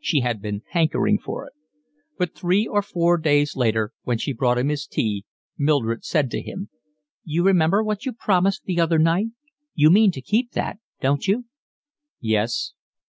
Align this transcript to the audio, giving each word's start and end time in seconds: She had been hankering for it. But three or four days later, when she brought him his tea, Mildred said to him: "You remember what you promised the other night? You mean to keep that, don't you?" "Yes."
She 0.00 0.18
had 0.18 0.42
been 0.42 0.62
hankering 0.70 1.20
for 1.20 1.46
it. 1.46 1.52
But 2.18 2.34
three 2.34 2.66
or 2.66 2.82
four 2.82 3.16
days 3.18 3.54
later, 3.54 3.92
when 4.02 4.18
she 4.18 4.32
brought 4.32 4.58
him 4.58 4.68
his 4.68 4.84
tea, 4.84 5.24
Mildred 5.56 6.04
said 6.04 6.28
to 6.32 6.42
him: 6.42 6.70
"You 7.22 7.44
remember 7.44 7.84
what 7.84 8.04
you 8.04 8.12
promised 8.12 8.64
the 8.64 8.80
other 8.80 8.98
night? 8.98 9.28
You 9.76 9.90
mean 9.92 10.10
to 10.10 10.20
keep 10.20 10.50
that, 10.54 10.78
don't 11.00 11.28
you?" 11.28 11.44
"Yes." 12.18 12.72